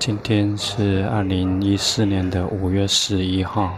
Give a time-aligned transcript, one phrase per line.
[0.00, 3.76] 今天是二零一四年的五月十一号。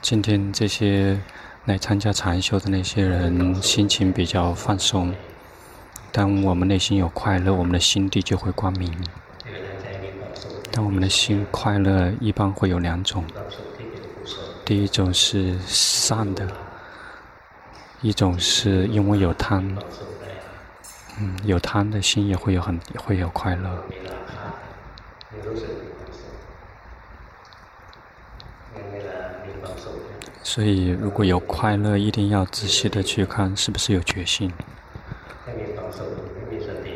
[0.00, 1.20] 今天这些
[1.66, 5.14] 来参加禅修的那些人心情比较放松。
[6.10, 8.90] 当我们内心有快乐，我们的心地就会光明。
[10.72, 13.22] 当我们的心快乐，一般会有两种。
[14.64, 16.48] 第一种是善的，
[18.00, 19.76] 一种是因为有贪。
[21.20, 23.84] 嗯，有贪的心也会有很会有快乐。
[30.42, 34.52] 所以，如果有快乐，一定要仔细的去看是不是有觉性。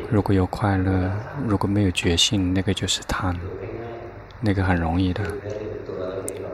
[0.09, 1.11] 如果有快乐，
[1.45, 3.35] 如果没有觉性，那个就是贪，
[4.39, 5.23] 那个很容易的。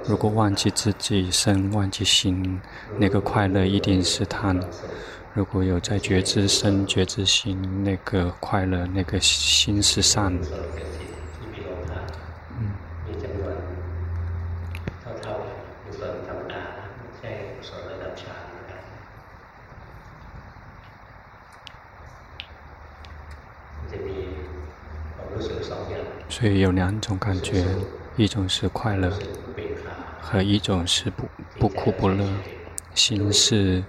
[0.08, 2.60] 如果忘记自己身，忘记心，
[2.98, 4.60] 那个快乐一定是贪。
[5.34, 10.48] 如果有在觉知身、觉知心，那个快乐，那个心是善的。
[26.38, 27.64] 所以有两种感觉，
[28.18, 29.10] 一种是快乐，
[30.20, 31.24] 和一种是不
[31.58, 32.28] 不苦不乐，
[32.94, 33.82] 心是。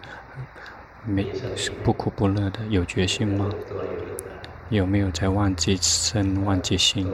[1.09, 1.25] 没
[1.57, 3.49] 是不苦不乐的，有决心吗？
[4.71, 7.13] 有没有在忘记身、忘记心？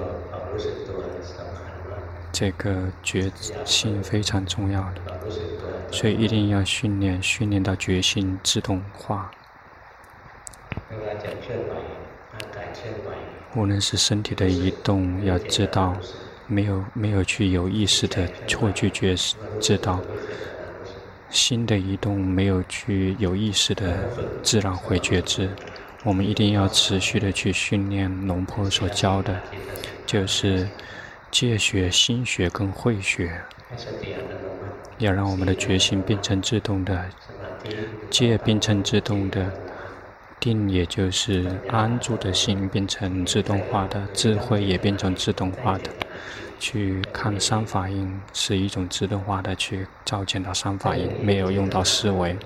[2.31, 3.31] 这个决
[3.67, 5.01] 心非常重要的，
[5.91, 9.31] 所以一定要训练，训练到决心自动化。
[13.55, 15.97] 无论是身体的移动，要知道，
[16.47, 18.29] 没有没有去有意识的
[18.59, 19.15] 会去觉
[19.61, 20.01] 知道。
[21.31, 23.97] 心的移动没有去有意识的
[24.43, 25.49] 自然会觉知，
[26.05, 29.41] 我们一定要持续的去训练龙婆所教的，
[30.05, 30.69] 就是
[31.31, 33.33] 戒学、心学跟慧学，
[34.99, 37.03] 要让我们的觉性变成自动的，
[38.11, 39.51] 戒变成自动的，
[40.43, 45.85] 定也就是安住的心变成自动化的，智慧也变成自动化的。
[46.59, 52.37] 去看三法印是一种自动化的去照见到三法印，没有用到思维。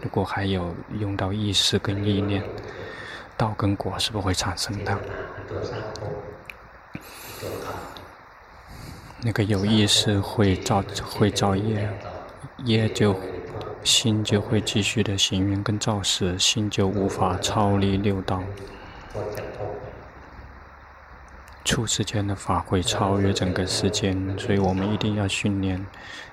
[0.00, 2.42] 如果还有用到意识跟意念，
[3.36, 4.98] 道跟果是不会产生的。
[9.22, 11.88] 那个有意识会造会造业，
[12.64, 13.14] 业就
[13.82, 18.42] 心就会继续的行缘跟造事，心就无法超离六道。
[21.64, 25.84] 出世间的法会超越整个世间，所以我们一定要训练，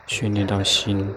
[0.06, 1.10] 训练到心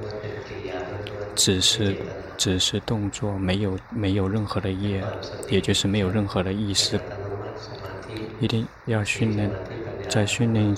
[1.34, 1.96] 只是
[2.36, 5.02] 只是动作，没有没有任何的业，
[5.48, 7.00] 也就是没有任何的意识。
[8.40, 9.50] 一定要训练，
[10.08, 10.76] 在训练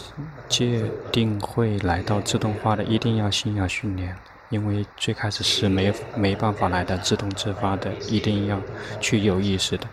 [0.49, 0.83] 界
[1.13, 4.17] 定会来到自动化的，一定要心要训练，
[4.49, 8.61] 因为最开始是没没办法来的自动自发的，一定要
[9.01, 9.87] 去有意识的，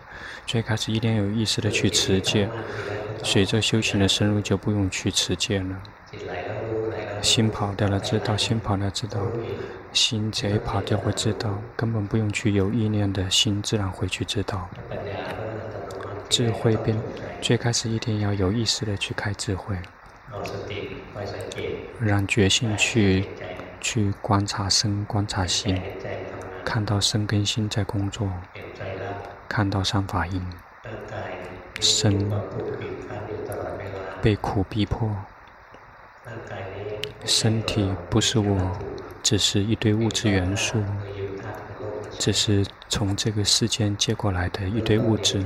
[0.46, 2.48] 最开始一定要有意识的去持戒。
[3.22, 5.82] 随着修行的深入，就不用去持戒了。
[7.22, 9.20] 心跑掉了，知道；心跑了，知道；
[9.92, 11.58] 心贼跑掉，会知道。
[11.74, 14.68] 根本不用去有意念的心，自然会去知道。
[16.28, 16.96] 智慧变，
[17.40, 19.74] 最开始一定要有意识的去开智慧，
[21.98, 23.24] 让决心去
[23.84, 25.78] 去观察身、观察心，
[26.64, 28.26] 看到身跟心在工作，
[29.46, 30.42] 看到三法印，
[31.80, 32.32] 身。
[34.22, 35.14] 被苦逼迫，
[37.26, 38.72] 身体不是我，
[39.22, 40.82] 只是一堆物质元素，
[42.18, 45.44] 只是从这个世间借过来的一堆物质。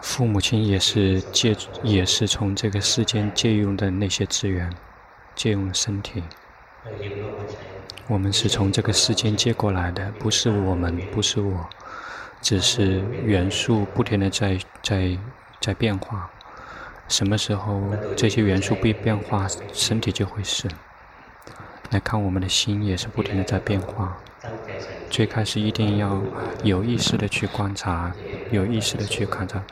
[0.00, 4.72] 父母亲也是借，也是从这个世间借用的那些资源，
[5.34, 6.22] 借用身体。
[8.06, 11.68] 我们是从这个世间借过来的，不是我们，不是我，
[12.40, 15.18] 只是元素不停的在在
[15.60, 16.30] 在变化。
[17.08, 17.82] 什么时候
[18.16, 20.68] 这些元素被变化，身体就会死。
[21.90, 24.16] 来看我们的心也是不停的在变化。
[25.10, 26.22] 最开始一定要
[26.62, 28.12] 有意识的去观察，
[28.50, 29.62] 有意识的去看着，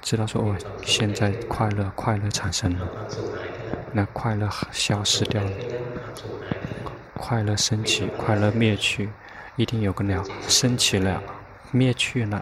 [0.00, 2.88] 知道说哦，现在快乐快乐产生了，
[3.92, 5.50] 那快乐消失掉了。
[7.14, 9.10] 快乐升起，快乐灭去，
[9.56, 10.24] 一定有个了。
[10.46, 11.22] 升起了，
[11.72, 12.40] 灭去了，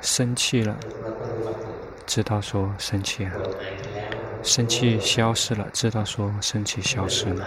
[0.00, 0.76] 生气了，
[2.06, 3.32] 知道说生气了，
[4.42, 7.46] 生气消失了，知道说生气消失了。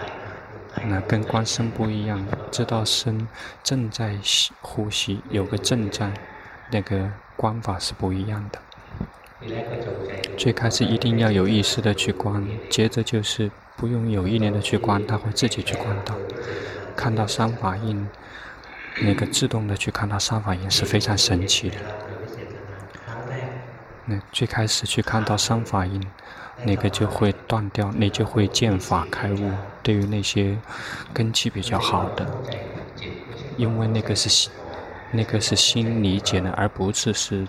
[0.86, 3.26] 那跟观身不一样，知道身
[3.64, 4.16] 正在
[4.62, 6.12] 呼吸，有个正在，
[6.70, 8.58] 那个观法是不一样的。
[10.36, 16.14] 最开始一定要有意识的去观，接着就是不用有意念的去观，它会自己去观到，
[16.96, 18.08] 看到三法印，
[19.00, 21.76] 那个自动的去看到三法印是非常神奇的。
[24.04, 26.02] 那最开始去看到三法印。
[26.64, 29.52] 那个就会断掉，你就会见法开悟。
[29.80, 30.58] 对于那些
[31.14, 32.26] 根基比较好的，
[33.56, 34.50] 因为那个是，
[35.10, 37.46] 那个是心理解的，而不是是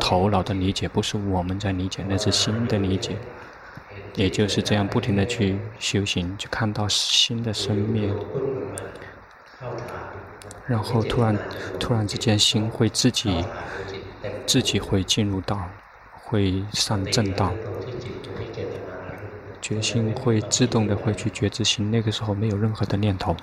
[0.00, 3.16] 头脑的理解，不是我们在理解，那是心的理解。
[4.14, 8.08] 也就是这样不停地去修行，就看到心的生灭，
[10.66, 11.36] 然后突然
[11.80, 13.44] 突然之间心会自己
[14.46, 15.60] 自己会进入到，
[16.12, 17.52] 会上正道。
[19.60, 23.34] 决心会自动的会去觉知心，那个时候没有任何的念头，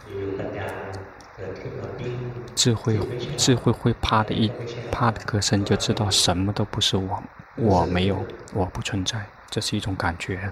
[2.55, 2.99] 智慧
[3.37, 4.51] 智慧会啪的一
[4.91, 7.23] 啪的歌声就知道什么都不是我，
[7.55, 10.51] 我没有，我不存在，这是一种感觉。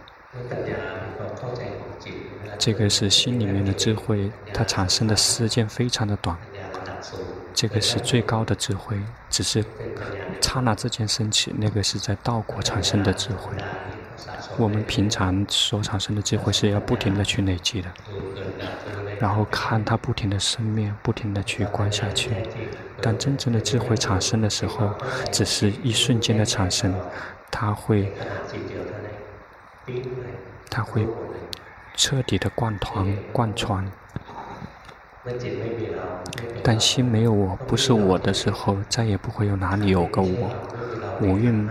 [2.58, 6.38] 这个是心里面的智慧，它产生的时间非常的短，
[7.54, 8.98] 这个是最高的智慧，
[9.30, 9.64] 只是
[10.42, 13.54] 刹那之间升起，那个是在道果产生的智慧。
[14.58, 17.90] 我们平常所产生的智慧是要不停的去累积的，
[19.20, 22.32] 然后看它不停的生灭，不停的去观下去。
[23.02, 24.94] 当真正的智慧产生的时候，
[25.32, 26.94] 只是一瞬间的产生，
[27.50, 28.12] 它会，
[30.70, 31.08] 它会
[31.96, 33.90] 彻底的贯穿贯穿。
[36.64, 40.50] 当心没有我，不是我的时候，再也不会有哪里有个我。
[41.22, 41.70] 五蕴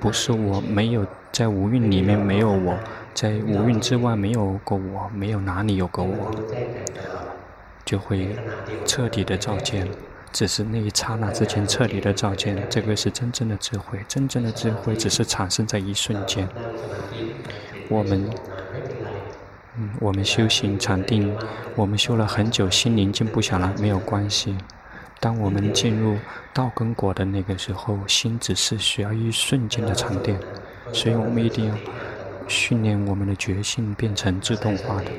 [0.00, 1.06] 不是我，没有。
[1.38, 2.76] 在五蕴里面没有我，
[3.14, 6.34] 在五蕴之外没有过我，没有哪里有个我，
[7.84, 8.36] 就会
[8.84, 9.86] 彻底的照见。
[10.32, 14.00] 只是那一刹那之间彻底的照见，这个是真正的智慧。
[14.08, 16.48] 真正的智慧只是产生在一瞬间。
[17.88, 18.28] 我们，
[19.76, 21.32] 嗯，我们修行禅定，
[21.76, 24.58] 我们修了很久，心宁静不下来，没有关系。
[25.20, 26.18] 当我们进入
[26.52, 30.36] 道根果的那个时候，心只是需要一瞬间的沉淀。
[30.92, 31.74] 所以我们一定要
[32.46, 35.10] 训练我们的觉性变成自动化的，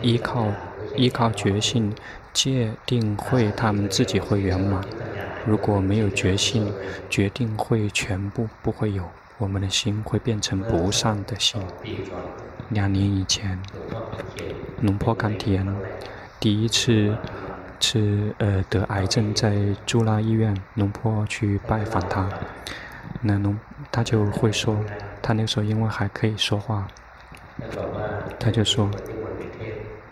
[0.00, 0.46] 依靠
[0.94, 1.92] 依靠觉性，
[2.32, 4.84] 界定会，他们自己会圆满。
[5.44, 6.72] 如果没有觉性，
[7.08, 9.04] 决定会全部不会有，
[9.38, 11.60] 我们的心会变成不善的心。
[12.70, 13.58] 两年以前，
[14.80, 15.66] 龙坡甘田
[16.40, 17.16] 第一次
[17.80, 19.54] 是呃得癌症，在
[19.84, 22.28] 朱拉医院，龙坡去拜访他。
[23.20, 23.56] 那龙
[23.90, 24.76] 他就会说，
[25.22, 26.86] 他那时候因为还可以说话，
[28.38, 28.90] 他就说，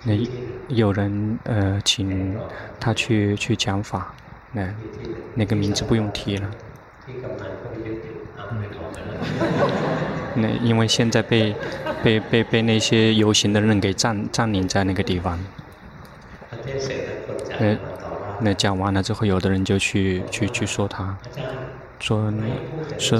[0.04, 0.14] 那
[0.68, 2.36] 有人呃请
[2.80, 4.14] 他去去讲法，
[4.52, 4.68] 那
[5.34, 6.50] 那个名字不用提了。
[10.34, 11.54] 那因为现在被
[12.02, 15.38] 被被被那些游行的人给占占领在那个地方。
[17.60, 17.76] 那
[18.40, 21.16] 那讲完了之后，有的人就去去去说他。
[22.04, 22.30] 说，
[22.98, 23.18] 说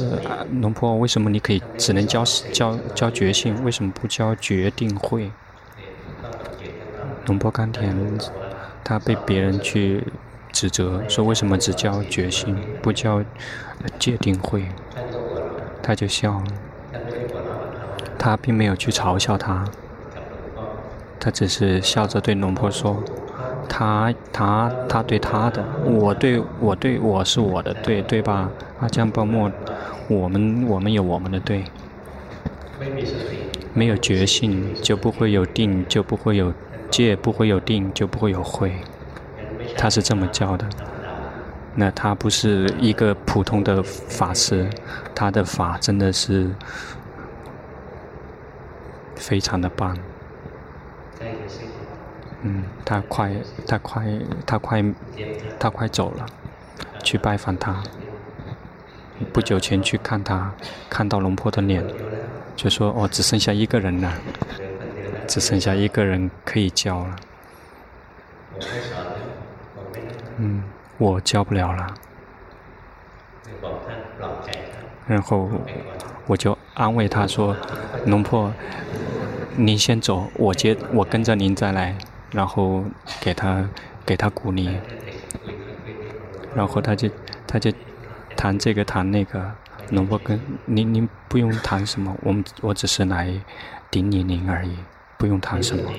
[0.61, 2.23] 龙婆，为什么你可以只能教
[2.53, 3.65] 教教觉性？
[3.65, 5.31] 为什么不教决定会？
[7.25, 7.97] 龙婆甘田，
[8.85, 10.07] 他被别人去
[10.53, 13.25] 指责，说为什么只教觉性，不教
[13.99, 14.67] 界定会？
[15.83, 16.45] 他就笑，
[18.19, 19.65] 他并没有去嘲笑他，
[21.19, 23.03] 他只是笑着对龙婆说。
[23.69, 28.51] 他他他对他的，我对我对我是我的对对吧？
[28.81, 29.51] 阿江波莫，
[30.09, 31.65] 我们我们有我们的对。
[33.73, 36.53] 没有觉性就不会有定，就不会有
[36.91, 38.73] 戒，不会有定就不会有慧。
[39.77, 40.67] 他是这么教的。
[41.75, 44.71] 那他不是一个普通的法师，
[45.13, 46.51] 他的法真的是
[49.17, 49.97] 非常的棒。
[52.47, 53.33] 嗯，他快，
[53.67, 54.05] 他快，
[54.45, 54.85] 他快，
[55.59, 56.27] 他快走了，
[57.03, 57.83] 去拜访他。
[59.33, 60.53] 不久前去看他，
[60.91, 61.83] 看到龙婆的脸，
[62.55, 64.13] 就说：“哦，只剩下一个人了，
[65.27, 67.17] 只剩下一个人可以教了。”
[70.37, 70.63] 嗯，
[70.99, 71.95] 我教不了了。
[75.07, 75.49] 然后
[76.27, 77.57] 我就安慰他说
[78.05, 78.53] ：“龙婆，
[79.57, 81.97] 您先走，我接，我跟着您再来。”
[82.35, 82.85] 然后
[83.21, 83.67] 给他
[84.05, 84.69] 给他鼓励，
[86.55, 87.09] 然后他就
[87.47, 87.73] 他就
[88.37, 89.53] 谈这个谈那个，
[89.91, 93.33] 龙婆跟您您不用谈什么，我们我只是来
[93.89, 94.77] 顶你您而已，
[95.17, 95.93] 不用谈什么。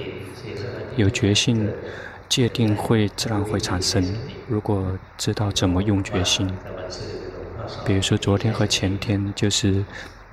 [0.97, 1.69] 有决心，
[2.27, 4.03] 界定会自然会产生。
[4.47, 6.49] 如果知道怎么用决心，
[7.85, 9.83] 比如说昨天和前天，就是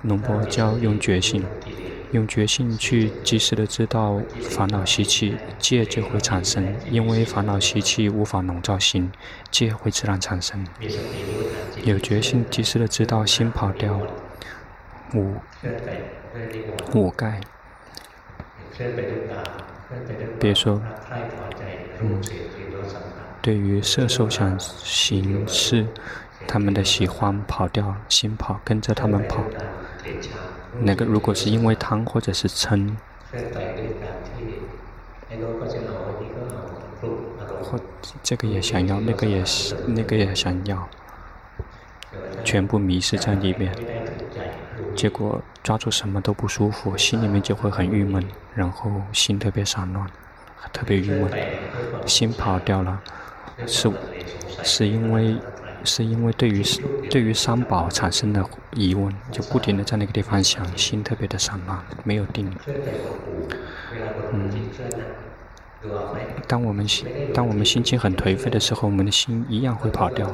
[0.03, 1.43] 龙波教用决心。
[2.11, 6.75] 用决心去及时的知道烦恼习气，戒就会产生。
[6.91, 9.11] 因为烦恼习气无法笼罩心，
[9.49, 10.63] 戒会自然产生。
[11.83, 13.99] 有决心及时的知道心跑掉，
[15.15, 15.33] 五
[16.93, 17.41] 五盖。
[20.39, 20.79] 别说，
[21.99, 22.21] 嗯，
[23.41, 25.87] 对于色受想行识，
[26.47, 29.43] 他们的喜欢跑掉，心跑，跟着他们跑。
[30.79, 32.95] 那个如果是因为贪或者是嗔，
[37.63, 37.79] 或
[38.21, 40.87] 这个也想要，那个也是那个也想要，
[42.43, 43.73] 全部迷失在里面，
[44.95, 50.07] 结果抓住什么都不舒服，心里面就会很郁闷，然后心特别散乱，
[50.71, 51.31] 特别郁闷，
[52.05, 52.99] 心跑掉了，
[53.65, 53.91] 是
[54.63, 55.37] 是因为。
[55.83, 56.63] 是因为对于
[57.09, 62.51] 对于三宝产生了疑问，就不停地在那个地方想，心特别的散乱，没有定。
[64.31, 64.49] 嗯，
[66.47, 70.31] 当我们心当我们心情很颓废的时候，我们的心一样会跑掉。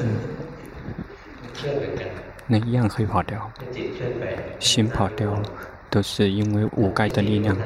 [0.00, 0.16] 嗯，
[2.46, 3.50] 那一样会跑掉，
[4.58, 5.42] 心跑掉了。
[5.94, 7.56] 都是因为五盖的力量，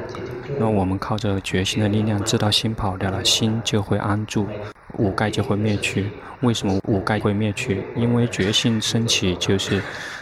[0.59, 4.45] 那我们靠着决心的力量，知道心跑掉了，心就会安住，
[4.99, 6.11] 五盖就会灭去。
[6.41, 7.83] 为什么五盖会灭去？
[7.95, 9.81] 因为决心升起，就是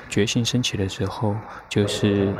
[0.09, 1.35] 决心升起的时候，
[1.67, 2.33] 就是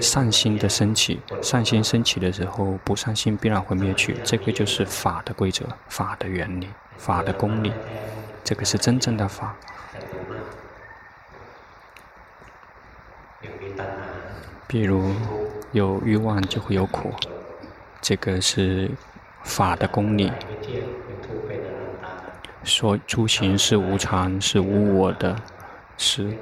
[0.00, 1.20] 善心的升起。
[1.42, 4.16] 善心升起的时候，不善心必然会灭去。
[4.24, 7.70] 这个就是法的规则，法的原理，法的公理，
[8.42, 9.54] 这个是真正的法。
[14.68, 15.14] 比如
[15.72, 17.12] 有欲望就会有苦，
[18.00, 18.90] 这个是
[19.44, 20.32] 法的公理。
[22.64, 25.36] 说诸行是无常，是无我的，
[25.96, 26.36] 是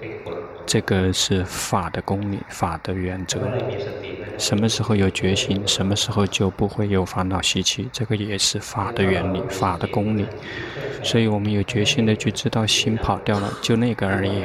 [0.64, 3.40] 这个是法的公理，法的原则。
[4.36, 10.26] 什么时候有决心，什么时候就不会有烦恼习气，这个也是法的原理，法的公理。
[11.02, 14.44] 所以我们有决心的去知道心跑掉了，就那个而已。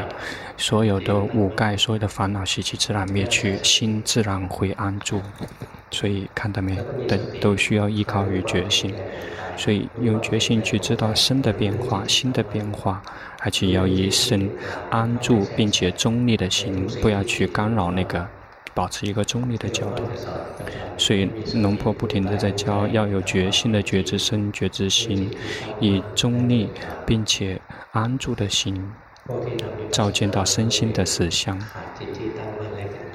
[0.58, 5.22] 所有的五盖，所有的烦恼习气自然灭去，心自然会安住。
[5.90, 6.78] 所以看到没？
[7.08, 8.94] 都都需要依靠于决心。
[9.56, 13.02] 所以用决心去知道身的变化、心的变化，
[13.42, 14.50] 而且要以身
[14.90, 18.26] 安住并且中立的心，不要去干扰那个，
[18.74, 20.04] 保持一个中立的角度。
[20.98, 25.30] 所以龙婆不停地在教，要有决心的觉知身、觉知心，
[25.80, 26.70] 以中立
[27.06, 27.62] 并且
[27.92, 28.92] 安住的心。
[29.92, 31.60] 照见到身心的实相，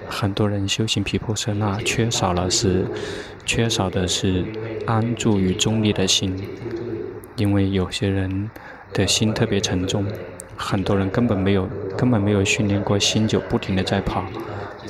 [0.08, 2.87] 很多人修行毗婆舍那，缺少了是，
[3.44, 4.44] 缺少的是
[4.87, 6.49] 安住与中立的心，
[7.34, 8.49] 因为有些人
[8.92, 10.06] 的心特别沉重，
[10.56, 11.68] 很多人根本没有
[11.99, 14.25] 根本没有训练过心，就不停地在跑，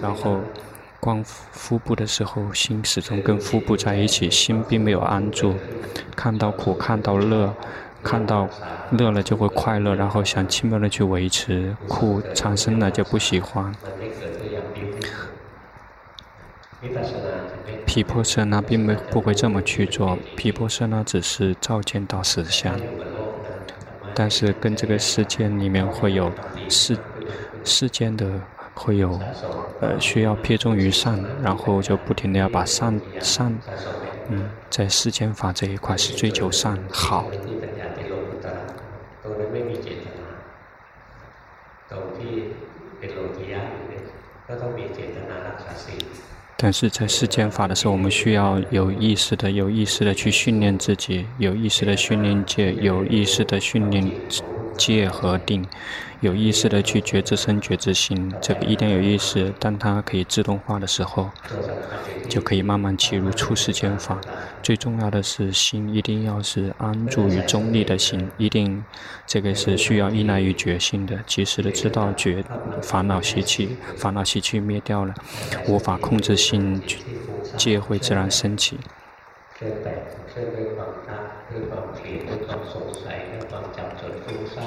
[0.01, 0.41] 然后
[1.01, 5.55] 光腹部的时候，心始终跟腹部在一起，心并没有安住，
[6.15, 7.55] 看到苦，看到乐。
[8.03, 8.47] 看到
[8.91, 13.75] 乐了就会快乐，然后想尽量的去维持；苦产生了就不喜欢。
[17.87, 22.79] 皮婆舍那并没不会这么去做，皮婆舍那只是照见到实相，
[24.15, 26.31] 但是跟这个世间里面会有
[26.69, 26.99] 世
[27.65, 28.39] 世间的
[28.75, 29.21] 会有
[29.81, 33.59] 呃需要偏重于善，然后就不停的要把善善
[34.29, 37.27] 嗯在世间法这一块是追求善好。
[46.57, 54.11] 但是在世间法的时候，我们需要有意识的、有意识的去训练自己，有意识的训练戒，有意识的训练
[54.77, 55.67] 戒和定。
[56.21, 59.53] 有意识的去觉知身、觉知心，这个一定要有意识。
[59.59, 61.31] 当它可以自动化的时候，
[62.31, 64.19] 就可以慢慢切入初世间法。
[64.63, 68.83] 最重要的是心一定要是安住于中立的心，一定
[69.27, 71.19] 这个是需要依赖于觉心的。
[71.27, 72.43] 及时的知道觉
[72.81, 75.15] 烦恼习气，烦恼习气灭掉了，
[75.69, 76.81] 无法控制心，
[77.59, 78.79] 戒会自然升起。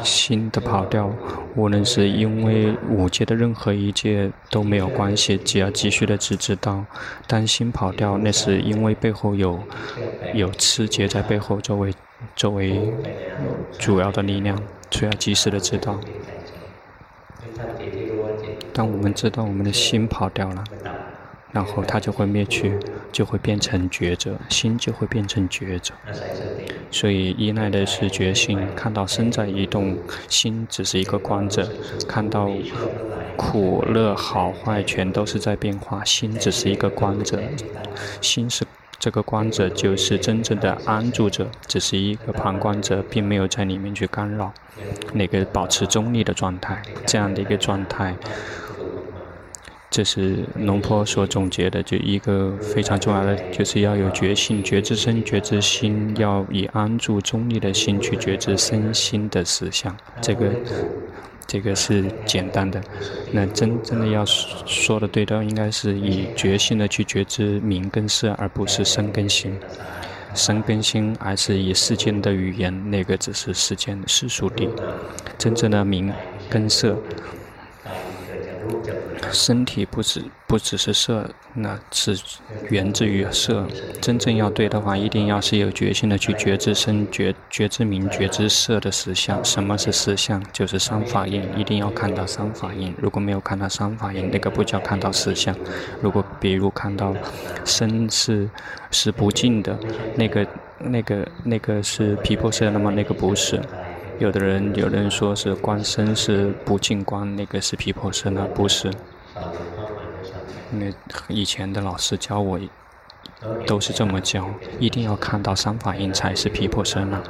[0.03, 1.11] 心的跑掉，
[1.55, 6.85] 无论是因为五戒的任何一戒都没有关系，只要继续的只知道，
[7.27, 9.59] 当心跑掉，那是因为背后有
[10.33, 11.93] 有持戒在背后作为
[12.35, 12.93] 作为
[13.77, 14.57] 主要的力量，
[14.89, 15.99] 所以要及时的知道。
[18.73, 20.63] 当我们知道我们的心跑掉了，
[21.51, 22.77] 然后它就会灭去，
[23.11, 25.93] 就会变成觉者，心就会变成觉者。
[26.91, 31.63] 所以依赖的是觉性，看到身在移动，心只是一个观者；
[32.07, 32.49] 看到
[33.35, 37.39] 苦乐好坏全都是在变化，心只是一个观者。
[38.21, 38.65] 心是
[38.99, 44.51] 这个观者，就是真正的安住者，只是一个旁观者，并没有在里面去干扰，
[45.13, 48.15] 那个保持中立的状态，这样的一个状态。
[49.89, 59.95] 这是龙坡所总结的，就一个非常重要的，就是要有觉性、觉知身、觉知心，要以安住中立的心去觉知身心的实相。
[60.21, 60.51] 这个，
[61.47, 62.81] 这个是简单的。
[63.31, 69.57] 那真正的要说的对的，应该是以觉性的去觉知名跟色，而不是身跟心。
[70.35, 74.69] 身跟心，而是以世间的语言，那个只是世间世俗谛。
[75.37, 76.13] 真正的名
[76.49, 76.95] 跟色。
[79.31, 82.17] 身体不只不只是色，那是
[82.69, 83.65] 源自于色。
[84.01, 89.43] 真正要对的话，一定要是有决心的去觉知身、觉觉知名、觉知色的实相。
[89.43, 90.43] 什么是实相？
[90.51, 92.93] 就是三法印，一定要看到三法印。
[92.97, 95.55] 如果没有看到三法印，那个不叫看到实相。
[96.01, 97.15] 如果比如看到
[97.65, 98.49] 身是
[98.91, 99.77] 是不净的，
[100.15, 100.47] 那个
[100.79, 103.61] 那个那个是皮婆色，那么那个不是。
[104.19, 108.91] 有的人有人说是观身是不净观，那个是皮婆色，那不是。
[110.71, 110.91] 那
[111.27, 112.59] 以前的老师教我，
[113.65, 117.21] 都是这么教，一定要看到三法印才是皮婆舍那。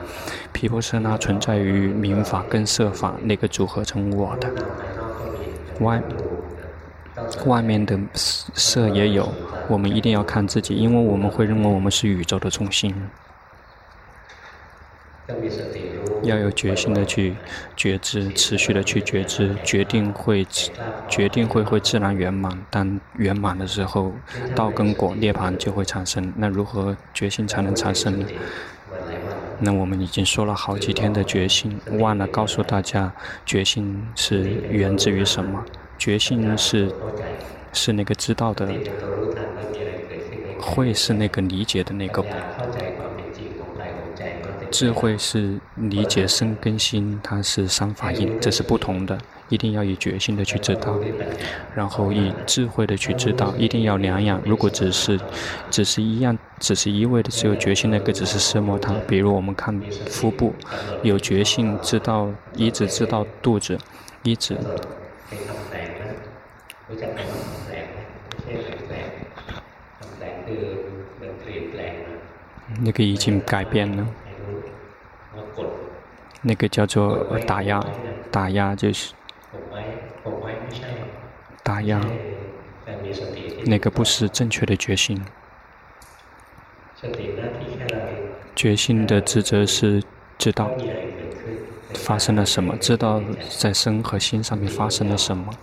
[0.52, 4.50] 皮婆舍那存在于明法跟色法那个组合成我的，
[5.82, 6.02] 外
[7.46, 9.32] 外面的色也有，
[9.68, 12.96] 我们一定要看自己，因为我们会认为我们是宇宙的中心。
[16.24, 17.36] 要有决心的去
[17.76, 20.46] 觉知，持续的去觉知，决定会
[21.10, 22.58] 决定会会自然圆满。
[22.70, 24.14] 当圆满的时候，
[24.56, 26.34] 道跟果涅槃就会产生。
[26.38, 28.26] 那如何决心才能产生呢？
[29.60, 33.12] 那我们已经说了好几天的决心，忘了告诉大家，
[33.46, 35.64] 决心是源自于什么？
[35.98, 36.92] 决心是
[37.74, 38.68] 是那个知道的，
[40.62, 42.24] 会是那个理解的那个。
[44.72, 49.18] 智慧是理解身跟心，它是三法印，这是不同的。
[49.50, 51.00] 一定要以决心的去知道，
[51.74, 54.42] 然后以智慧的去知道，一定要两样。
[54.44, 55.18] 如果只是
[55.70, 58.94] 只是一样，只是一味的只有决心那个，只是色魔他。
[59.08, 60.54] 比如我们看腹部，
[61.02, 63.78] 有决心知道，一直知道肚子，
[64.24, 64.58] 一直。
[72.82, 74.06] 那个已经改变了。
[76.42, 77.84] 那个叫做打压，
[78.32, 79.14] 打压就是
[81.64, 82.00] 打压，
[83.66, 85.26] 那个不是正确的决心。
[88.56, 90.04] 决心的职责是
[90.38, 90.72] 知道
[91.94, 95.54] 发生了什么，知道在身和心上面发生了什么。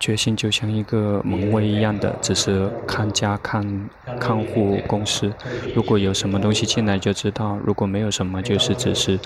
[0.00, 5.30] 决心就像一个门卫一样的，只是看家看看护公司。
[5.74, 9.20] 如果有什么东西进来就知道，如果没有什么，就是只是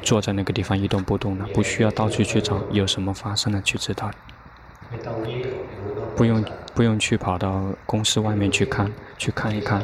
[0.00, 4.10] 坐在那个地方一动不动的，不需要到处去找有什么发生了去知道。
[6.14, 9.82] 不用不用去跑到公司外面去看，去看一看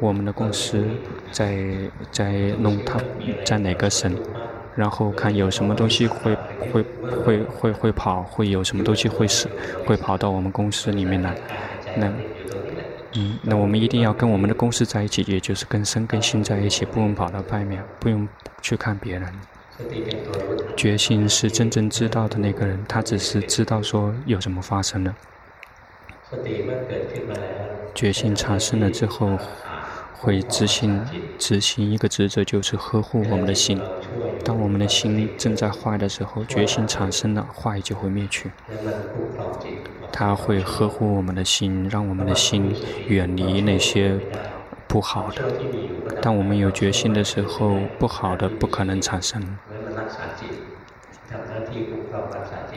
[0.00, 0.86] 我们的公司
[1.30, 1.76] 在
[2.10, 2.98] 在弄它
[3.44, 4.16] 在哪个省。
[4.80, 6.34] 然后看有什么东西会
[6.72, 6.82] 会
[7.22, 9.46] 会会会跑，会有什么东西会死，
[9.84, 11.36] 会跑到我们公司里面来。
[11.94, 12.10] 那，
[13.12, 18.26] 嗯，那我们一定要跟我们的公司在一起，也就是跟身跟心在一起，不用跑到外面，不用
[18.62, 19.30] 去看别人。
[20.74, 25.14] 决心是真正知道的那个人，他只是知道说有什么发生了。
[27.94, 29.38] 决心产生了之后。
[30.20, 31.02] 会执行
[31.38, 33.80] 执行一个职责，就是呵护我们的心。
[34.44, 38.50] 当我们的心正在坏的时候，决心产生了，坏就会灭去。
[40.12, 42.74] 他会呵护我们的心，让我们的心
[43.08, 44.18] 远离那些
[44.86, 45.42] 不好的。
[46.20, 49.42] 当我们有决心的时候，不好的不可能产生。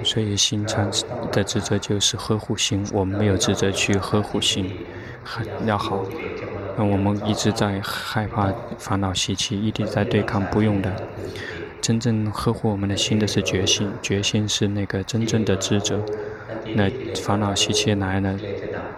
[0.03, 0.89] 所以心产
[1.31, 4.71] 的职责就是呵护心，我们没有职责去呵护心，
[5.25, 6.05] 很要好。
[6.75, 10.91] 那我们一直在害怕烦恼习气，一直在对抗，不用的。
[11.81, 15.99] 真正呵护我们的心的是决心，决心是那个真正的智者。
[16.75, 18.39] 那烦恼习气来了，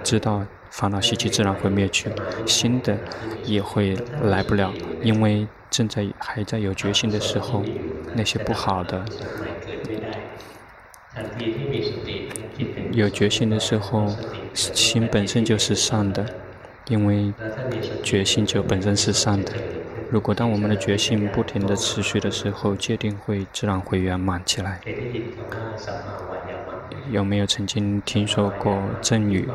[0.03, 2.09] 知道烦恼习气自然会灭去，
[2.45, 2.95] 新的
[3.43, 7.63] 也会来不了，因为正在还在有决心的时候，
[8.13, 9.03] 那些不好的。
[12.91, 14.07] 有决心的时候，
[14.53, 16.23] 心本身就是善的，
[16.87, 17.33] 因为
[18.03, 19.51] 决心就本身是善的。
[20.09, 24.81] 如果当我们的决心不停地持续的时候，戒定会自然会圆满起来。
[27.11, 29.47] 有没有曾经听说过正语？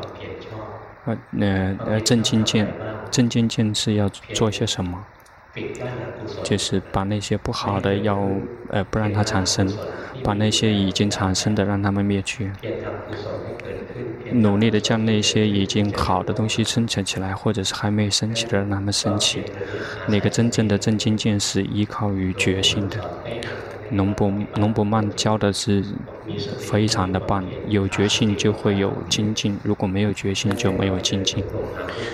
[1.05, 2.67] 呃，呃，呃，正经见，
[3.09, 5.05] 正经见是要做些什么？
[6.43, 8.29] 就是把那些不好的要，
[8.71, 9.71] 呃，不让它产生，
[10.23, 12.51] 把那些已经产生的让它们灭去。
[14.33, 19.43] 努力的将那些已经好的东西生成起来，或者是还没升起的，让它们升起。
[20.07, 22.97] 那个真正的正精进是依靠于决心的。
[23.91, 25.83] 龙伯龙伯曼教的是
[26.57, 31.43] 非常的棒，有决心就会有精进，如果没有决心就没有精进。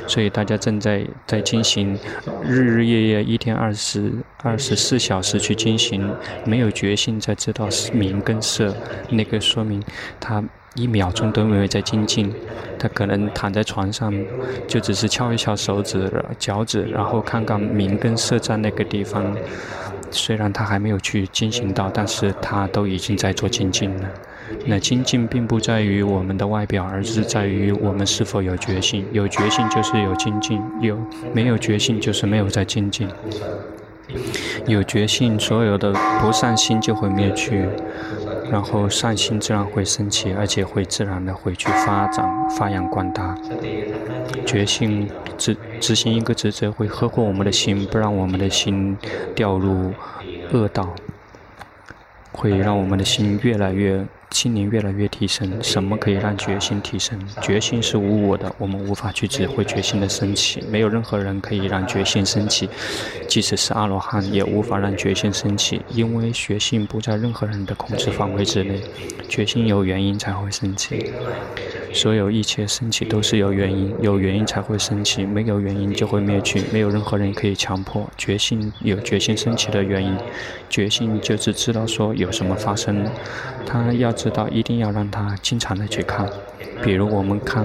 [0.07, 1.95] 所以大家正在在进行
[2.43, 6.11] 日日夜夜一天二十二十四小时去进行，
[6.47, 8.73] 没有决心在知道名跟色，
[9.09, 9.83] 那个说明
[10.19, 10.43] 他
[10.75, 12.33] 一秒钟都没有在精进，
[12.79, 14.13] 他可能躺在床上
[14.67, 19.35] 就只是敲一敲手指脚趾，然后看看名跟色在那个地方。
[20.09, 24.09] 虽然他还没有去进行到，但是他都已经在做精进了。
[24.65, 29.05] 那精进并不在于我们的外表，而是在于我们是否有决心。
[29.11, 30.97] 有决心就是有精进，有
[31.33, 33.09] 没有决心就是没有在精进。
[34.65, 37.67] 有决心，所有的不善心就会灭去，
[38.49, 43.35] 然后善心自然会升起，而且会自然的会去发展、发扬光大。
[44.45, 48.97] 决心执执行一个职责，会呵护我们的心，不让我们的心
[49.35, 49.93] 掉入
[50.51, 50.95] 恶道，
[52.31, 54.05] 会让我们的心越来越。
[54.31, 57.19] 心灵越来越提升，什么可以让决心提升？
[57.41, 60.63] 决心是无我的，我们无法去指挥决心的升起。
[60.69, 62.69] 没有任何人可以让决心升起，
[63.27, 68.81] 即使是阿罗汉也无法让决心升起，因为决心不在任何人的控制范围之内。
[69.29, 71.11] 决心有原因才会升起，
[71.93, 76.63] 所有一切升起都是有原因，有原因才会升起，没有原因就会灭去。
[76.71, 80.15] 没有任何人可以强迫决心有决心升起的原因，
[80.69, 83.05] 决心就是知道说有什么发生，
[83.67, 84.07] 他要。
[84.17, 86.27] 知道一定要让他经常的去看，
[86.83, 87.63] 比如我们看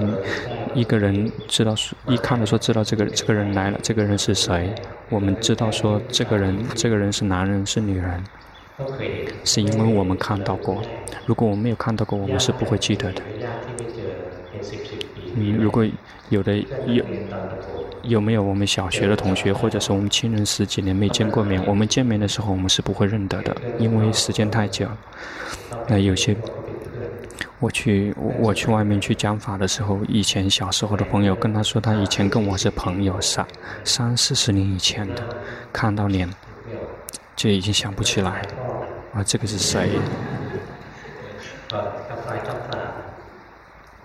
[0.75, 1.73] 一个人，知道
[2.07, 4.71] 一看的时候知道这个这个人来了，这个人是谁？
[5.09, 8.23] 我们知道说这个人这个人是男人是女人，
[9.43, 10.83] 是因为我们看到过。
[11.25, 13.21] 如果我们没有看到过，我们是不会记得的。
[15.35, 15.83] 嗯，如果
[16.29, 17.03] 有的有
[18.03, 24.87] 有没有我们小学的同学，或者是我们亲人十几年没见过面，我们见面的时候我们是不会认得的，因为时间太久。
[25.87, 26.35] 那有些，
[27.59, 33.45] 我去我去外面去讲法的时候，以前小时候的朋友跟他说，他以前跟我是朋友，三
[33.83, 35.23] 三四十年以前的，
[35.71, 36.29] 看到脸
[37.35, 38.41] 就已经想不起来，
[39.13, 39.89] 啊，这个是谁？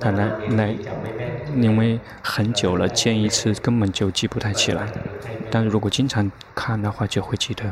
[0.00, 0.74] 他来来，
[1.56, 4.86] 因为很久了，见一次根本就记不太起来，
[5.50, 7.64] 但如果经常看的话，就会记得。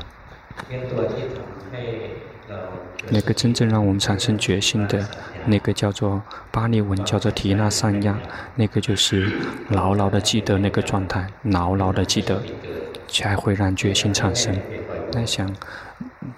[3.09, 5.07] 那个真正让我们产生决心的，
[5.45, 8.19] 那个叫做巴利文，叫做提那三亚，
[8.57, 9.31] 那个就是
[9.69, 12.43] 牢牢的记得那个状态，牢牢的记得，
[13.07, 14.59] 才会让决心产生。
[15.13, 15.55] 在想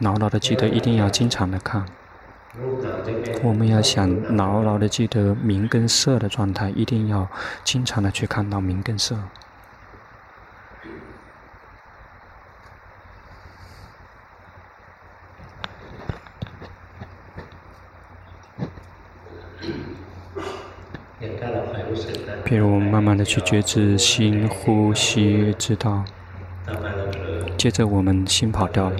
[0.00, 1.86] 牢牢的记得，一定要经常的看。
[3.42, 7.28] 我们要想牢牢的记得名跟色的状态，一定要
[7.64, 9.16] 经常的去看到名跟色。
[22.44, 26.02] 比如我们慢慢的去觉知心呼吸，知道。
[27.58, 28.96] 接着我们心跑掉了，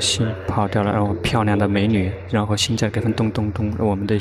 [0.00, 4.18] 心跑掉了，然后漂亮的美女，然后心在跟它咚咚咚，我们的，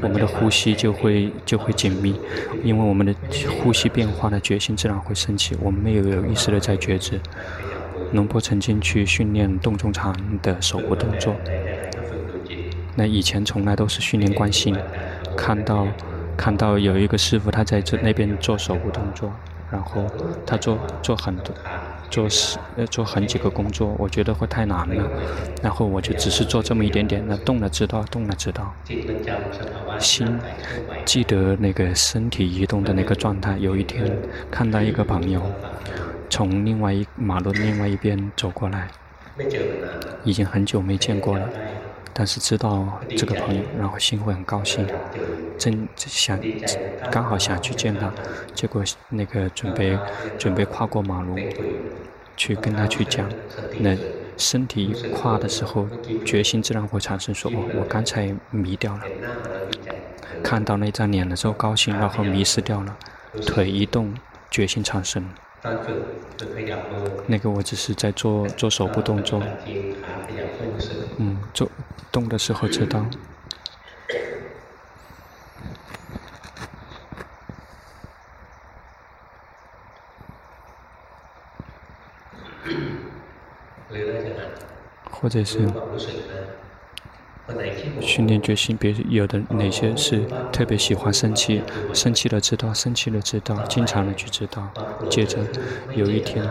[0.00, 2.18] 我们的呼吸就会就会紧密，
[2.64, 3.14] 因为我们的
[3.62, 7.20] 呼吸变化的决心自然会升起，我们没有有意识的在觉知。
[8.12, 10.12] 龙波曾经去训练洞中禅
[10.42, 11.36] 的手部动作，
[12.96, 14.74] 那以前从来都是训练观心，
[15.36, 15.86] 看到。
[16.36, 19.32] 看到有一个师傅，他在这那边做手部动作，
[19.74, 20.06] 然后
[20.46, 21.52] 他做做很多，
[22.08, 25.10] 做十呃做很几个工作，我觉得会太难了，
[25.60, 28.72] 然后我就只是做这么一点点，那动了知道，动了知道，
[29.98, 30.38] 心
[31.04, 33.58] 记得那个身体移动的那个状态。
[33.58, 34.16] 有一天
[34.48, 35.42] 看到一个朋友
[36.30, 38.86] 从另外一马路另外一边走过来，
[40.22, 41.48] 已经很久没见过了。
[42.14, 44.86] 但是知道这个朋友，然后心会很高兴，
[45.58, 46.38] 真想
[47.10, 48.10] 刚好想去见他，
[48.54, 49.98] 结果那个准备
[50.38, 51.36] 准备跨过马路
[52.36, 53.28] 去跟他去讲，
[53.80, 53.96] 那
[54.36, 55.88] 身体一跨的时候，
[56.24, 59.02] 决心自然会产生说：“哦，我刚才迷掉了。”
[60.42, 62.96] 看到那张脸的时候高兴，然后迷失掉了。
[63.46, 64.14] 腿一动，
[64.50, 65.28] 决心产生。
[67.26, 69.42] 那个我只是在做做手部动作，
[71.16, 71.70] 嗯，做
[72.12, 73.06] 动的时候知道。
[85.10, 85.68] 或者是。
[88.00, 94.68] 训练决心，别有的哪些是特别喜欢生气，生气了知道，生气了知道，经常的去知道。
[95.10, 95.38] 接着
[95.94, 96.42] 有一天，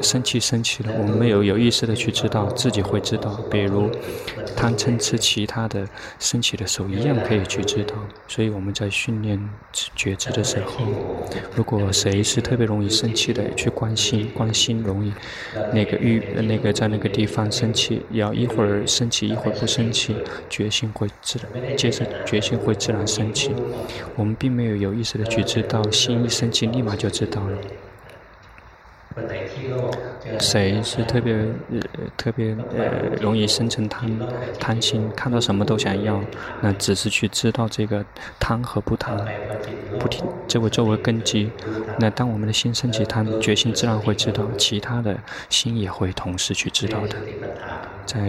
[0.00, 3.40] 生气生气了，我们没有有意识的去知道，自己会知道。
[3.50, 3.90] 比如
[4.56, 5.86] 贪嗔痴其他的
[6.18, 7.94] 生气的时候，一样可以去知道。
[8.28, 9.38] 所以我们在训练
[9.96, 10.86] 觉知的时候，
[11.56, 15.12] 如果谁是特别容易生气的，去关心关心，容易
[15.72, 20.14] 那个欲那个在那个地方生气，要一会儿生气，一会儿不生气。
[20.48, 23.50] 决心会自然，接着决心会自然升起。
[24.16, 27.58] 我们并没有有意识的去知道，心一生起，立马就知道了。
[30.38, 31.36] 谁是特别
[32.16, 34.08] 特别呃容易生成贪
[34.58, 36.20] 贪心，看到什么都想要，
[36.60, 38.04] 那只是去知道这个
[38.38, 39.16] 贪和不贪，
[39.98, 41.50] 不停这个作为根基。
[41.98, 45.18] 那当我们的心升起贪，决心自然会知道，其他的
[45.48, 47.16] 心也会同时去知道的。
[48.06, 48.20] 在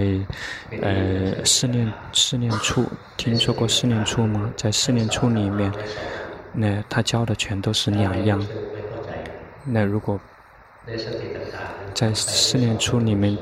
[0.81, 2.85] 呃试念试念处，
[3.17, 4.51] 听说过试念处吗？
[4.57, 5.71] 在试念处里面，
[6.53, 8.43] 那他教的全都是两样。
[9.63, 10.19] 那如果
[11.93, 13.37] 在四念处里面，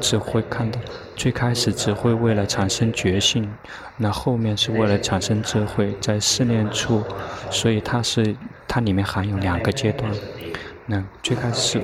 [0.00, 0.80] 只会看到
[1.14, 3.48] 最开始只会为了产生觉性，
[3.96, 5.94] 那后面是为了产生智慧。
[6.00, 7.04] 在四念处，
[7.48, 8.34] 所以它是
[8.66, 10.10] 它里面含有两个阶段。
[10.86, 11.80] 那最开始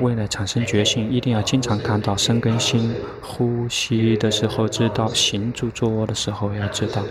[0.00, 7.02] 为了产生觉性，一定要经常看到身跟心，呼吸的时候知道，行住坐卧的时候要知道。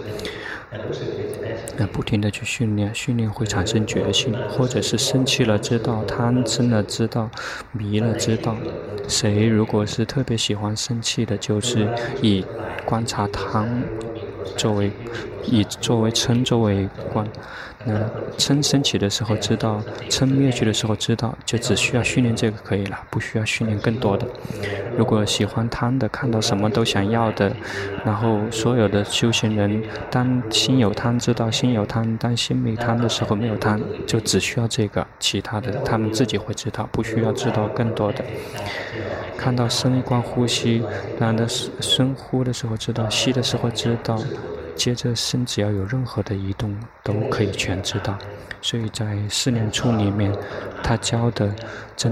[1.92, 7.32] 不停的去训练，训练会产生觉性，或者是生气了知道，贪嗔了知道，
[7.72, 8.64] 迷了知道。
[9.08, 12.48] 谁如果是特别喜欢生气的，就是以
[12.86, 13.90] 观察贪
[14.56, 14.94] 作为，
[15.42, 17.32] 以作为嗔作为观。
[17.86, 17.94] 那
[18.38, 24.28] 嗔升起的时候知道，嗔灭去的时候知道，就只需要训练这个可以了，不需要训练更多的。
[24.98, 27.52] 如果喜欢贪的，看到什么都想要的，
[28.06, 38.24] 然后所有的修行人，当心有贪知道心有贪，当心没贪的时候没有贪，就只需要这个，其他的他们自己会知道，不需要知道更多的。
[39.38, 40.84] 看到深观呼吸，
[41.20, 44.20] 然的深呼的时候知道，吸的时候知道。
[44.76, 48.18] 接着身只要有任何的移动，都可以全知道。
[48.62, 50.32] 所以在四念处里面，
[50.84, 51.54] 他教的
[51.96, 52.12] 真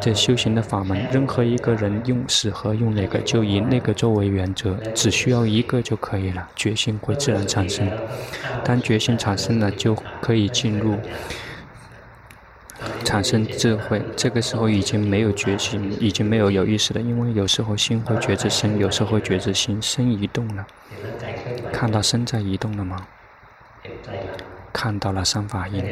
[0.00, 7.90] 这修行的法门，任何一个人用适合用哪个，就以那个作为原则，只需要一个就可以了，决心会自然产生。
[8.64, 10.96] 当决心产生了，就可以进入
[13.04, 14.02] 产生智慧。
[14.16, 20.66] 这个时候已经没有决心，已经没有有意识了，因为有时候心会觉知身，有时候觉知心，身移动了。
[21.72, 23.06] 看到身在移动了吗？
[24.72, 25.84] 看到了三法印。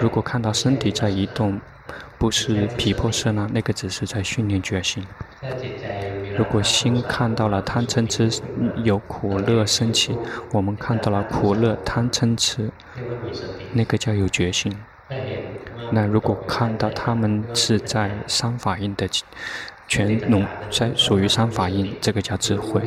[0.00, 1.60] 如果看到身体在移动，
[2.18, 5.06] 不是皮破色呢，那个只是在训练决心。
[6.36, 8.40] 如果心看到了贪嗔痴
[8.82, 10.16] 有苦乐升起，
[10.52, 12.70] 我们看到了苦乐贪嗔痴，
[13.72, 14.74] 那个叫有决心。
[15.90, 19.08] 那如果看到他们是在三法印的
[19.86, 22.82] 全龙在属于三法印，这个叫智慧。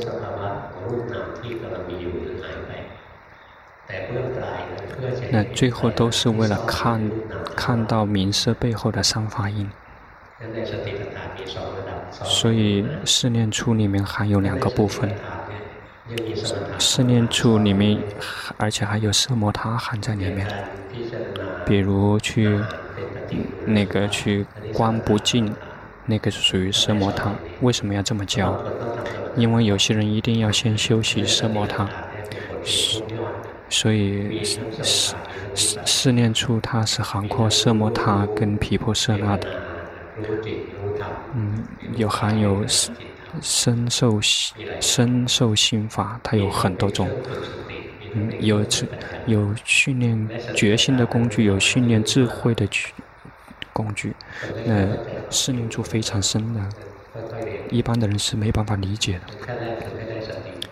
[5.31, 7.11] 那最后都是为了看，
[7.55, 9.69] 看到名色背后的三法印。
[12.23, 15.11] 所以四念处里面含有两个部分。
[16.79, 18.01] 四念处里面，
[18.57, 20.47] 而且还有色魔他含在里面。
[21.65, 22.59] 比如去
[23.65, 25.53] 那个去观不净，
[26.05, 27.33] 那个是属于奢摩他。
[27.61, 28.59] 为什么要这么教？
[29.35, 31.87] 因为有些人一定要先修习奢摩他。
[33.69, 34.59] 所以四
[35.53, 39.49] 四四念处它是涵括奢摩他跟毗婆舍那的，
[41.35, 41.63] 嗯，
[41.95, 42.63] 有含有
[43.41, 44.19] 身受
[44.79, 47.09] 身受心法，它有很多种，
[48.13, 48.65] 嗯，有
[49.25, 52.65] 有训练决心的工具，有训练智慧的
[53.77, 54.15] 工具，
[54.65, 54.87] 那
[55.29, 56.59] 四念处非常深的，
[57.69, 59.55] 一般的人是没办法理解的。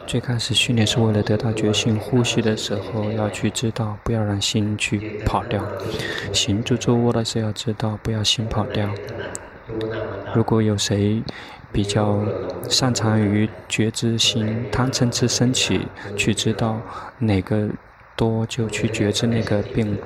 [0.08, 5.62] 最开始训练是为了得到决心，呼吸的时候要去知道，不要让心去跑掉；
[6.34, 8.90] 行住坐卧的时候要知道，不要心跑掉。
[10.34, 11.22] 如果有谁
[11.72, 12.24] 比较
[12.70, 16.80] 擅长于觉知心贪嗔痴升起，去知道
[17.18, 17.68] 哪个
[18.16, 19.98] 多就去觉知那个变，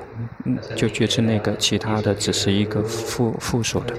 [0.74, 3.94] 就觉知那个其他的只是一个附附属的。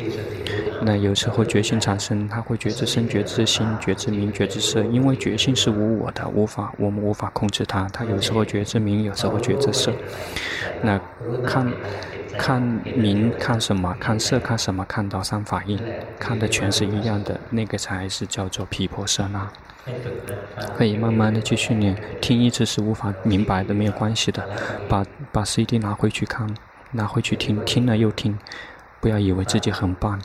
[0.81, 7.87] 那有时候觉性产生，他会觉知身、觉知心、觉知名、觉知色，因为觉性是无我的，无法我们无法控制它。
[7.89, 9.93] 他有时候觉知名，有时候觉知色。
[10.81, 10.99] 那
[11.45, 11.71] 看。
[12.37, 12.61] 看
[12.95, 13.93] 名看什么？
[13.99, 14.85] 看色看什么？
[14.85, 15.77] 看到三法印，
[16.17, 19.51] 看的全是一样的，那个才是叫做皮婆舍那。
[20.77, 24.47] 可以慢慢的去训练，听一次是无法明白的，没有关系的。
[24.87, 26.47] 把把 CD 拿回去看，
[26.91, 28.37] 拿回去听，听了又听，
[28.99, 30.21] 不要以为自己很棒。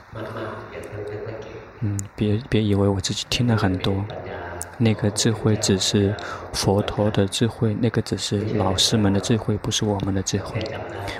[1.81, 4.03] 嗯，别别以为我自己听了很多。
[4.79, 6.15] 那个智慧只是
[6.53, 10.59] 佛陀的智慧，那个只是老师们的智慧，不是我们的智慧。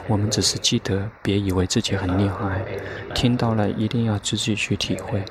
[0.05, 2.61] 我们只是记得，别以为自己很厉害，
[3.15, 5.23] 听到了一定要自己去体会，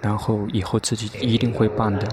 [0.00, 2.06] 然后以后自己一定会办的。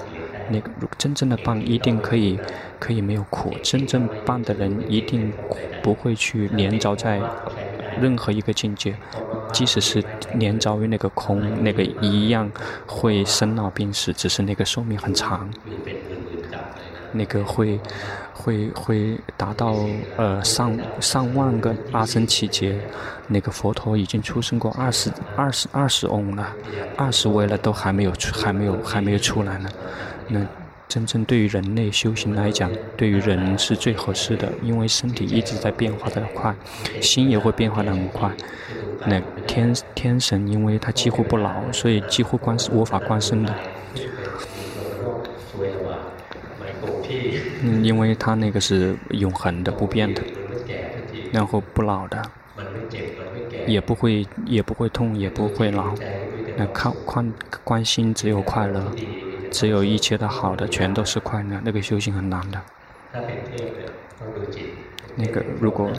[0.48, 2.39] 那个真正的办一定可以，
[2.80, 3.52] 可以没有苦。
[3.63, 5.34] 真正办的人一定
[5.82, 7.19] 不会去连着在
[8.00, 8.95] 任何一个境界。
[9.52, 12.52] 即使是连着于那个空，那个一样
[12.86, 15.50] 会生老病死，只是那个寿命很长。
[17.15, 17.80] 那个会
[18.34, 19.75] 会会达到
[20.17, 22.78] 呃上上万个阿僧只劫，
[23.28, 26.47] 那个佛陀已经出生过二十二十二十翁了，
[26.95, 29.69] 二十位了都还没有出还没有还没有出来呢。
[30.28, 30.45] 那
[30.88, 36.54] 真正对于人类修行来讲，对于人是最合适的，因为身体一直在变化的快，
[37.01, 38.32] 心也会变化的很快。
[39.08, 43.54] 那天天神，因为他几乎不老，所以几乎观无法观身的。
[47.65, 50.21] 嗯，因为他那个是永恒的、不变的，
[51.32, 52.21] 然后不老的，
[53.65, 55.93] 也不会也不会痛，也不会老。
[56.56, 58.91] 那看观观心只有快乐，
[59.49, 61.60] 只有一切的好的全都是快乐。
[61.63, 62.62] 那个修行很难的。
[65.15, 65.89] 那个如果。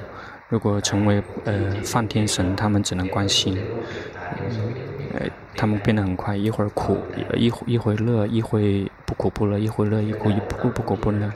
[0.49, 3.59] 如果成为呃梵天神，他们只能关心，
[5.13, 5.27] 呃，
[5.57, 6.97] 他们变得很快，一会儿苦，
[7.35, 11.33] 一会一会乐，一会不苦不乐，一会乐一苦一不不苦不乐。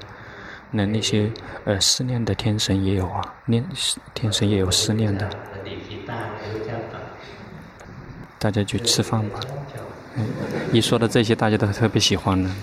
[0.70, 1.30] 那那些
[1.64, 3.64] 呃思念的天神也有啊，念
[4.14, 5.28] 天神也有思念的。
[8.38, 9.40] 大家去吃饭吧，
[10.16, 10.26] 嗯，
[10.72, 12.54] 一说到这些，大家都特别喜欢呢。